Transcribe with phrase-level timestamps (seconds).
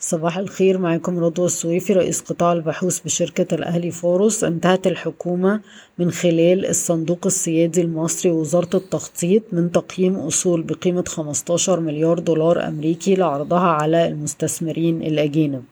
[0.00, 5.60] صباح الخير معكم رضوى السويفي رئيس قطاع البحوث بشركة الأهلي فاروس انتهت الحكومة
[5.98, 13.14] من خلال الصندوق السيادي المصري ووزارة التخطيط من تقييم أصول بقيمة 15 مليار دولار أمريكي
[13.14, 15.64] لعرضها على المستثمرين الأجانب.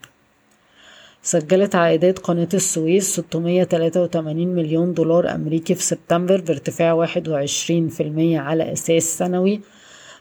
[1.22, 7.20] سجلت عائدات قناة السويس 683 مليون دولار أمريكي في سبتمبر بارتفاع 21%
[8.36, 9.60] على أساس سنوي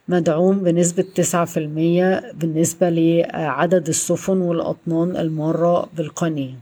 [0.08, 6.54] مدعوم بنسبة تسعة في المية بالنسبة لعدد السفن والأطنان المارة بالقناة.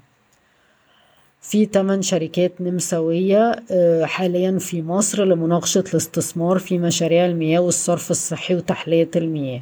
[1.41, 8.55] في 8 شركات نمساوية آه، حاليا في مصر لمناقشة الاستثمار في مشاريع المياه والصرف الصحي
[8.55, 9.61] وتحلية المياه.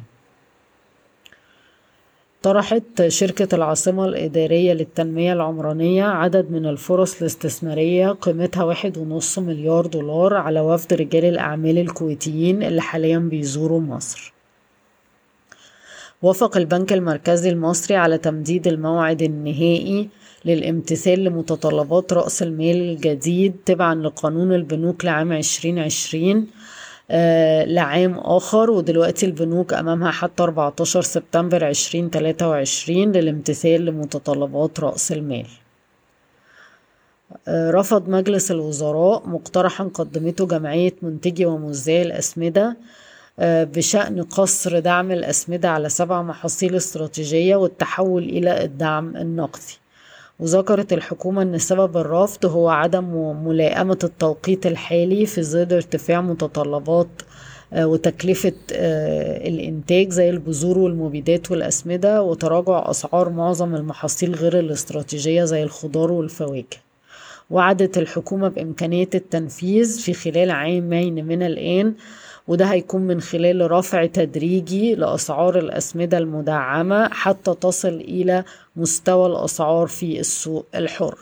[2.42, 10.34] طرحت شركة العاصمة الإدارية للتنمية العمرانية عدد من الفرص الاستثمارية قيمتها واحد ونص مليار دولار
[10.34, 14.32] على وفد رجال الأعمال الكويتيين اللي حاليا بيزوروا مصر.
[16.22, 20.08] وافق البنك المركزي المصري على تمديد الموعد النهائي
[20.44, 26.44] للامتثال لمتطلبات رأس المال الجديد تبعا لقانون البنوك لعام 2020 آه،
[27.66, 35.46] لعام آخر ودلوقتي البنوك أمامها حتى 14 سبتمبر 2023 للامتثال لمتطلبات رأس المال.
[37.48, 42.76] آه، رفض مجلس الوزراء مقترحا قدمته جمعية منتجي وموزعي الأسمدة
[43.38, 49.78] آه، بشأن قصر دعم الأسمدة على سبع محاصيل استراتيجية والتحول إلى الدعم النقدي.
[50.42, 57.08] وذكرت الحكومة أن سبب الرفض هو عدم ملائمة التوقيت الحالي في ظل ارتفاع متطلبات
[57.72, 65.62] آه، وتكلفة آه، الإنتاج زي البذور والمبيدات والأسمدة وتراجع أسعار معظم المحاصيل غير الاستراتيجية زي
[65.62, 66.76] الخضار والفواكه.
[67.50, 71.94] وعدت الحكومة بإمكانية التنفيذ في خلال عامين من الآن
[72.48, 78.44] وده هيكون من خلال رفع تدريجي لأسعار الأسمدة المدعمة حتى تصل إلى
[78.76, 81.18] مستوى الأسعار في السوق الحر.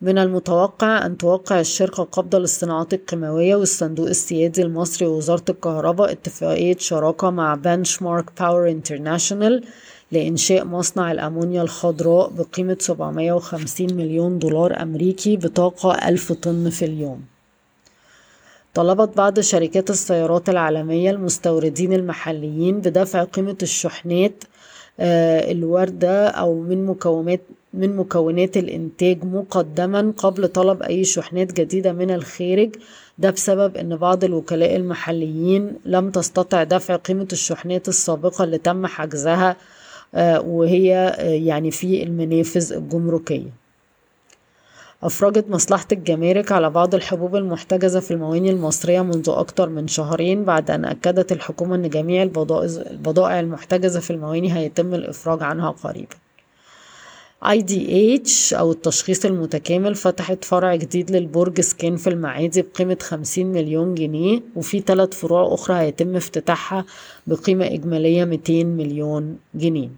[0.00, 7.30] من المتوقع أن توقع الشركة القابضة للصناعات الكيماوية والصندوق السيادي المصري ووزارة الكهرباء اتفاقية شراكة
[7.30, 9.64] مع Benchmark Power International
[10.12, 17.33] لإنشاء مصنع الأمونيا الخضراء بقيمة 750 مليون دولار أمريكي بطاقة 1000 طن في اليوم.
[18.74, 24.44] طلبت بعض شركات السيارات العالمية المستوردين المحليين بدفع قيمة الشحنات
[25.00, 27.40] آه، الواردة أو من مكونات
[27.74, 32.76] من مكونات الإنتاج مقدما قبل طلب أي شحنات جديدة من الخارج.
[33.18, 39.56] ده بسبب أن بعض الوكلاء المحليين لم تستطع دفع قيمة الشحنات السابقة اللي تم حجزها
[40.14, 43.63] آه، وهي آه، يعني في المنافذ الجمركية.
[45.02, 50.70] أفرجت مصلحة الجمارك على بعض الحبوب المحتجزة في المواني المصرية منذ أكثر من شهرين بعد
[50.70, 56.16] أن أكدت الحكومة أن جميع البضائع المحتجزة في المواني هيتم الإفراج عنها قريبا.
[57.44, 64.40] IDH أو التشخيص المتكامل فتحت فرع جديد للبرج سكان في المعادي بقيمة 50 مليون جنيه
[64.56, 66.84] وفي ثلاث فروع أخرى هيتم افتتاحها
[67.26, 69.88] بقيمة إجمالية 200 مليون جنيه.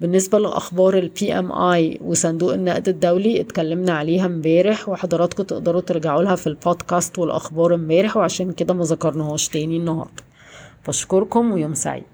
[0.00, 6.46] بالنسبة لأخبار ال PMI وصندوق النقد الدولي اتكلمنا عليها امبارح وحضراتكم تقدروا ترجعوا لها في
[6.46, 10.22] البودكاست والأخبار امبارح وعشان كده ما ذكرناهاش تاني النهاردة.
[10.88, 12.04] بشكركم ويوم سعيد.